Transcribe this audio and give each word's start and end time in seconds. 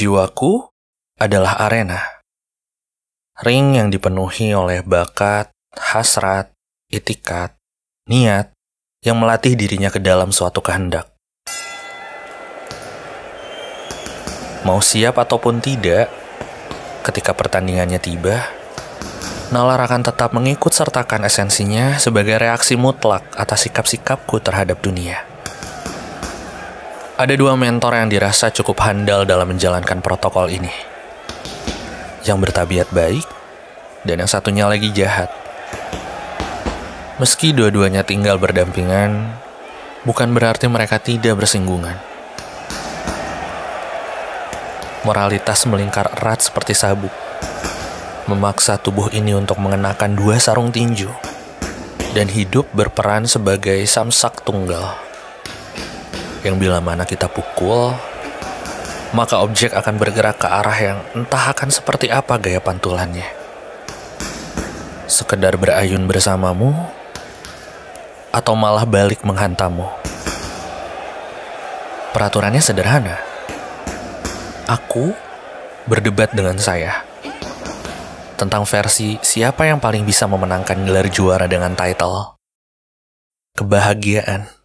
Jiwaku 0.00 0.64
adalah 1.20 1.60
arena. 1.60 2.00
Ring 3.44 3.76
yang 3.76 3.92
dipenuhi 3.92 4.48
oleh 4.56 4.80
bakat, 4.80 5.52
hasrat, 5.76 6.56
itikat, 6.88 7.52
niat 8.08 8.48
yang 9.04 9.20
melatih 9.20 9.52
dirinya 9.52 9.92
ke 9.92 10.00
dalam 10.00 10.32
suatu 10.32 10.64
kehendak. 10.64 11.04
Mau 14.64 14.80
siap 14.80 15.20
ataupun 15.20 15.60
tidak, 15.60 16.08
ketika 17.04 17.36
pertandingannya 17.36 18.00
tiba, 18.00 18.40
Nalar 19.52 19.84
akan 19.84 20.00
tetap 20.00 20.32
mengikut 20.32 20.72
sertakan 20.72 21.28
esensinya 21.28 22.00
sebagai 22.00 22.40
reaksi 22.40 22.72
mutlak 22.72 23.36
atas 23.36 23.68
sikap-sikapku 23.68 24.40
terhadap 24.40 24.80
dunia. 24.80 25.29
Ada 27.20 27.36
dua 27.36 27.52
mentor 27.52 28.00
yang 28.00 28.08
dirasa 28.08 28.48
cukup 28.48 28.80
handal 28.80 29.28
dalam 29.28 29.52
menjalankan 29.52 30.00
protokol 30.00 30.48
ini. 30.48 30.72
Yang 32.24 32.48
bertabiat 32.48 32.88
baik, 32.96 33.28
dan 34.08 34.24
yang 34.24 34.30
satunya 34.32 34.64
lagi 34.64 34.88
jahat. 34.88 35.28
Meski 37.20 37.52
dua-duanya 37.52 38.08
tinggal 38.08 38.40
berdampingan, 38.40 39.36
bukan 40.08 40.32
berarti 40.32 40.64
mereka 40.72 40.96
tidak 40.96 41.44
bersinggungan. 41.44 42.00
Moralitas 45.04 45.68
melingkar 45.68 46.08
erat 46.16 46.40
seperti 46.40 46.72
sabuk 46.72 47.12
memaksa 48.32 48.80
tubuh 48.80 49.12
ini 49.12 49.36
untuk 49.36 49.60
mengenakan 49.60 50.16
dua 50.16 50.40
sarung 50.40 50.72
tinju 50.72 51.12
dan 52.16 52.32
hidup 52.32 52.64
berperan 52.72 53.28
sebagai 53.28 53.84
samsak 53.84 54.40
tunggal. 54.40 55.09
Yang 56.40 56.56
bila 56.56 56.78
mana 56.80 57.04
kita 57.04 57.28
pukul, 57.28 57.92
maka 59.12 59.42
objek 59.44 59.76
akan 59.76 60.00
bergerak 60.00 60.40
ke 60.40 60.48
arah 60.48 60.78
yang 60.78 60.98
entah 61.12 61.52
akan 61.52 61.68
seperti 61.68 62.08
apa 62.08 62.40
gaya 62.40 62.62
pantulannya. 62.62 63.26
Sekedar 65.10 65.58
berayun 65.58 66.06
bersamamu, 66.06 66.72
atau 68.30 68.54
malah 68.54 68.86
balik 68.86 69.26
menghantamu. 69.26 69.90
Peraturannya 72.14 72.62
sederhana. 72.62 73.18
Aku 74.70 75.10
berdebat 75.90 76.30
dengan 76.30 76.54
saya 76.62 77.02
tentang 78.38 78.62
versi 78.64 79.18
siapa 79.20 79.66
yang 79.66 79.82
paling 79.82 80.06
bisa 80.06 80.24
memenangkan 80.30 80.86
gelar 80.86 81.10
juara 81.10 81.50
dengan 81.50 81.74
title 81.74 82.38
kebahagiaan. 83.58 84.59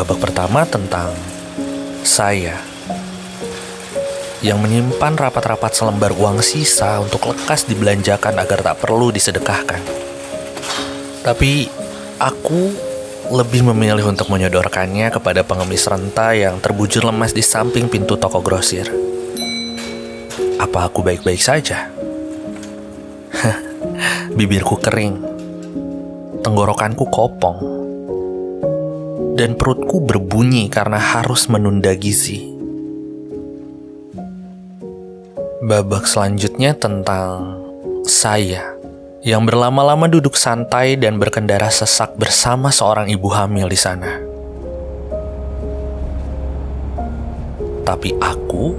Babak 0.00 0.16
pertama 0.16 0.64
tentang 0.64 1.12
saya 2.08 2.56
yang 4.40 4.56
menyimpan 4.56 5.12
rapat-rapat 5.12 5.76
selembar 5.76 6.16
uang 6.16 6.40
sisa 6.40 7.04
untuk 7.04 7.28
lekas 7.28 7.68
dibelanjakan 7.68 8.40
agar 8.40 8.64
tak 8.64 8.80
perlu 8.80 9.12
disedekahkan. 9.12 9.76
Tapi 11.20 11.68
aku 12.16 12.72
lebih 13.28 13.60
memilih 13.68 14.08
untuk 14.08 14.32
menyodorkannya 14.32 15.12
kepada 15.12 15.44
pengemis 15.44 15.84
renta 15.84 16.32
yang 16.32 16.56
terbujur 16.64 17.04
lemas 17.04 17.36
di 17.36 17.44
samping 17.44 17.92
pintu 17.92 18.16
toko 18.16 18.40
grosir. 18.40 18.88
Apa 20.56 20.88
aku 20.88 21.04
baik-baik 21.04 21.44
saja? 21.44 21.92
Bibirku 24.40 24.80
kering, 24.80 25.20
tenggorokanku 26.40 27.04
kopong, 27.12 27.79
dan 29.40 29.56
perutku 29.56 30.04
berbunyi 30.04 30.68
karena 30.68 31.00
harus 31.00 31.48
menunda 31.48 31.96
gizi. 31.96 32.44
Babak 35.64 36.04
selanjutnya 36.04 36.76
tentang 36.76 37.56
saya 38.04 38.76
yang 39.24 39.48
berlama-lama 39.48 40.12
duduk 40.12 40.36
santai 40.36 41.00
dan 41.00 41.16
berkendara 41.16 41.72
sesak 41.72 42.20
bersama 42.20 42.68
seorang 42.68 43.08
ibu 43.08 43.32
hamil 43.32 43.64
di 43.64 43.80
sana. 43.80 44.20
Tapi 47.88 48.12
aku 48.20 48.76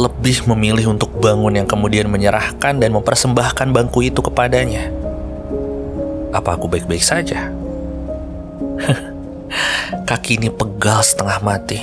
lebih 0.00 0.48
memilih 0.48 0.96
untuk 0.96 1.12
bangun 1.20 1.60
yang 1.60 1.68
kemudian 1.68 2.08
menyerahkan 2.08 2.80
dan 2.80 2.88
mempersembahkan 2.96 3.68
bangku 3.76 4.00
itu 4.00 4.24
kepadanya. 4.24 4.88
Apa 6.32 6.56
aku 6.56 6.72
baik-baik 6.72 7.04
saja? 7.04 7.52
Kaki 10.04 10.40
ini 10.40 10.48
pegal 10.52 11.00
setengah 11.00 11.40
mati 11.40 11.80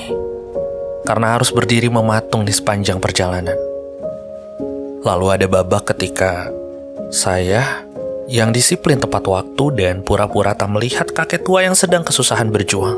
karena 1.06 1.38
harus 1.38 1.54
berdiri 1.54 1.88
mematung 1.90 2.44
di 2.46 2.54
sepanjang 2.54 2.98
perjalanan. 2.98 3.56
Lalu 5.06 5.26
ada 5.30 5.46
babak 5.46 5.94
ketika 5.94 6.50
saya 7.14 7.86
yang 8.26 8.50
disiplin 8.50 8.98
tepat 8.98 9.22
waktu 9.30 9.66
dan 9.78 9.96
pura-pura 10.02 10.58
tak 10.58 10.74
melihat 10.74 11.06
kakek 11.06 11.46
tua 11.46 11.62
yang 11.62 11.78
sedang 11.78 12.02
kesusahan 12.02 12.50
berjuang. 12.50 12.98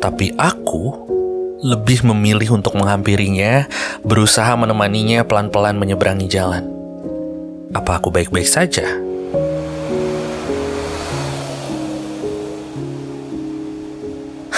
Tapi 0.00 0.32
aku 0.40 1.06
lebih 1.60 2.04
memilih 2.08 2.56
untuk 2.56 2.76
menghampirinya, 2.76 3.68
berusaha 4.04 4.52
menemaninya 4.56 5.24
pelan-pelan 5.24 5.76
menyeberangi 5.76 6.28
jalan. 6.28 6.64
Apa 7.72 8.00
aku 8.00 8.08
baik-baik 8.08 8.48
saja? 8.48 9.05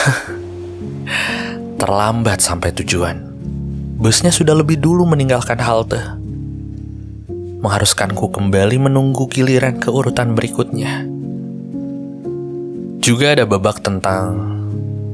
Terlambat 1.80 2.42
sampai 2.42 2.74
tujuan. 2.82 3.28
Busnya 3.98 4.30
sudah 4.30 4.54
lebih 4.54 4.78
dulu 4.78 5.04
meninggalkan 5.06 5.58
halte. 5.58 6.00
Mengharuskanku 7.58 8.30
kembali 8.30 8.78
menunggu 8.78 9.26
giliran 9.26 9.82
ke 9.82 9.90
urutan 9.90 10.38
berikutnya. 10.38 11.02
Juga 13.02 13.34
ada 13.34 13.42
babak 13.48 13.82
tentang 13.82 14.38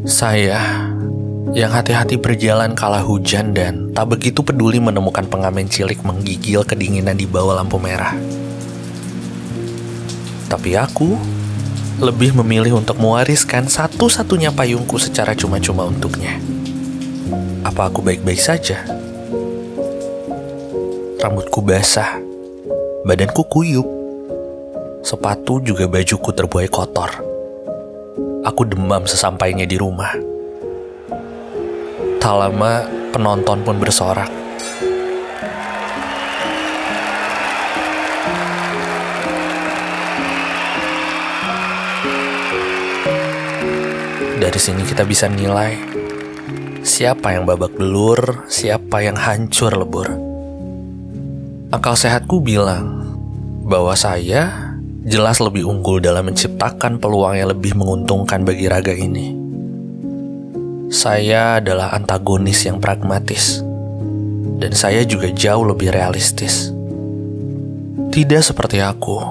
saya 0.05 0.91
yang 1.56 1.72
hati-hati 1.72 2.21
berjalan 2.21 2.76
kala 2.76 3.00
hujan 3.00 3.55
dan 3.56 3.94
tak 3.97 4.12
begitu 4.12 4.44
peduli 4.44 4.82
menemukan 4.82 5.25
pengamen 5.31 5.71
cilik 5.71 6.03
menggigil 6.05 6.66
kedinginan 6.66 7.16
di 7.16 7.25
bawah 7.25 7.56
lampu 7.56 7.81
merah. 7.81 8.12
Tapi 10.50 10.76
aku 10.76 11.16
lebih 12.03 12.34
memilih 12.43 12.82
untuk 12.82 12.99
mewariskan 12.99 13.71
satu-satunya 13.71 14.50
payungku 14.50 14.99
secara 14.99 15.31
cuma-cuma 15.38 15.87
untuknya. 15.87 16.43
Apa 17.62 17.87
aku 17.87 18.03
baik-baik 18.03 18.41
saja? 18.43 18.82
Rambutku 21.22 21.65
basah, 21.65 22.21
badanku 23.06 23.47
kuyup, 23.47 23.87
sepatu 25.06 25.62
juga 25.62 25.88
bajuku 25.88 26.34
terbuai 26.34 26.69
kotor. 26.69 27.10
Aku 28.44 28.69
demam 28.69 29.09
sesampainya 29.09 29.65
di 29.65 29.81
rumah. 29.81 30.12
Tak 32.21 32.34
lama, 32.34 32.84
penonton 33.15 33.65
pun 33.65 33.76
bersorak. 33.81 34.44
Dari 44.44 44.61
sini 44.61 44.85
kita 44.85 45.08
bisa 45.08 45.25
nilai 45.25 45.73
siapa 46.85 47.32
yang 47.32 47.49
babak 47.49 47.81
belur, 47.81 48.44
siapa 48.44 49.00
yang 49.00 49.17
hancur 49.17 49.73
lebur. 49.73 50.12
Akal 51.73 51.96
sehatku 51.96 52.44
bilang 52.44 53.08
bahwa 53.64 53.96
saya 53.96 54.76
jelas 55.08 55.41
lebih 55.41 55.64
unggul 55.64 55.96
dalam 55.96 56.29
menciptakan 56.29 57.00
peluang 57.00 57.41
yang 57.41 57.56
lebih 57.56 57.73
menguntungkan 57.73 58.44
bagi 58.44 58.69
raga 58.69 58.93
ini. 58.93 59.32
Saya 60.93 61.64
adalah 61.64 61.96
antagonis 61.96 62.69
yang 62.69 62.85
pragmatis, 62.85 63.64
dan 64.61 64.76
saya 64.76 65.08
juga 65.08 65.32
jauh 65.32 65.64
lebih 65.64 65.88
realistis. 65.88 66.69
Tidak 68.12 68.44
seperti 68.44 68.85
aku, 68.85 69.25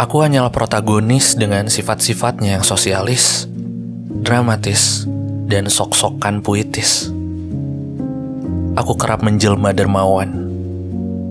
aku 0.00 0.16
hanyalah 0.24 0.48
protagonis 0.48 1.36
dengan 1.36 1.68
sifat-sifatnya 1.68 2.56
yang 2.56 2.64
sosialis 2.64 3.47
dramatis, 4.28 5.08
dan 5.48 5.72
sok-sokan 5.72 6.44
puitis. 6.44 7.08
Aku 8.76 8.92
kerap 9.00 9.24
menjelma 9.24 9.72
dermawan, 9.72 10.52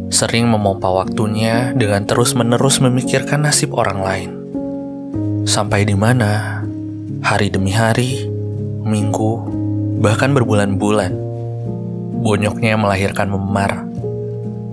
sering 0.09 0.49
memompa 0.49 0.89
waktunya 0.89 1.77
dengan 1.77 2.09
terus-menerus 2.09 2.81
memikirkan 2.81 3.45
nasib 3.45 3.77
orang 3.77 3.99
lain. 4.01 4.29
Sampai 5.45 5.85
di 5.85 5.94
mana, 5.94 6.65
hari 7.21 7.53
demi 7.53 7.69
hari, 7.69 8.25
minggu, 8.81 9.45
bahkan 10.01 10.33
berbulan-bulan, 10.33 11.13
bonyoknya 12.25 12.81
melahirkan 12.81 13.29
memar. 13.29 13.85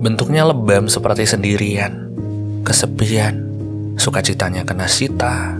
Bentuknya 0.01 0.49
lebam 0.49 0.89
seperti 0.89 1.29
sendirian, 1.29 2.09
kesepian, 2.65 3.37
sukacitanya 4.01 4.65
kena 4.65 4.89
sita, 4.89 5.53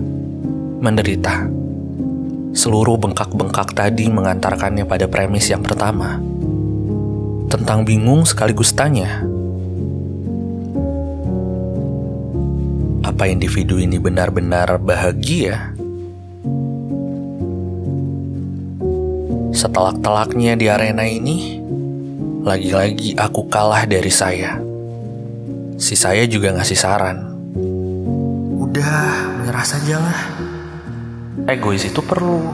menderita. 0.82 1.55
Seluruh 2.56 2.96
bengkak-bengkak 2.96 3.76
tadi 3.76 4.08
mengantarkannya 4.08 4.88
pada 4.88 5.04
premis 5.04 5.52
yang 5.52 5.60
pertama. 5.60 6.16
Tentang 7.52 7.84
bingung 7.84 8.24
sekaligus 8.24 8.72
tanya, 8.72 9.20
apa 13.04 13.28
individu 13.28 13.76
ini 13.76 14.00
benar-benar 14.00 14.80
bahagia? 14.80 15.76
Setelak-telaknya 19.52 20.56
di 20.56 20.66
arena 20.72 21.04
ini, 21.04 21.60
lagi-lagi 22.40 23.20
aku 23.20 23.52
kalah 23.52 23.84
dari 23.84 24.12
saya. 24.12 24.56
Si 25.76 25.92
saya 25.92 26.24
juga 26.24 26.56
ngasih 26.56 26.78
saran. 26.80 27.20
Udah, 28.56 29.36
menyerah 29.44 29.64
sajalah. 29.68 30.35
Egois 31.44 31.84
itu 31.84 32.00
perlu. 32.00 32.48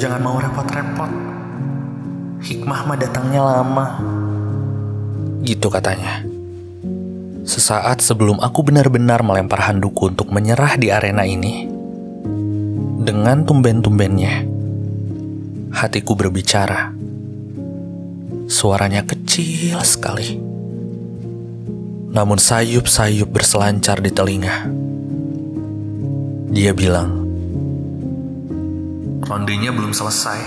Jangan 0.00 0.20
mau 0.24 0.40
repot-repot. 0.40 1.12
Hikmah 2.40 2.80
mah 2.88 2.96
datangnya 2.96 3.44
lama. 3.44 3.86
Gitu 5.44 5.68
katanya. 5.68 6.24
Sesaat 7.44 8.00
sebelum 8.00 8.40
aku 8.40 8.64
benar-benar 8.64 9.20
melempar 9.20 9.68
handukku 9.68 10.08
untuk 10.08 10.32
menyerah 10.32 10.80
di 10.80 10.88
arena 10.88 11.28
ini, 11.28 11.68
dengan 13.04 13.44
tumben-tumbennya, 13.44 14.48
hatiku 15.68 16.16
berbicara. 16.16 16.96
Suaranya 18.48 19.04
kecil 19.04 19.76
sekali, 19.84 20.40
namun 22.16 22.40
sayup-sayup 22.40 23.28
berselancar 23.28 24.00
di 24.00 24.08
telinga. 24.08 24.64
Dia 26.48 26.72
bilang, 26.72 27.23
"Rondenya 29.24 29.72
belum 29.72 29.96
selesai. 29.96 30.40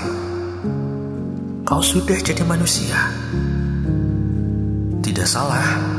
Kau 1.66 1.82
sudah 1.82 2.18
jadi 2.22 2.46
manusia." 2.46 2.96
Tidak 5.04 5.28
salah 5.28 5.98